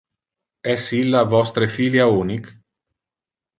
Es 0.73 0.85
illa 1.01 1.21
vostre 1.35 1.69
filia 1.75 2.09
unic? 2.25 2.51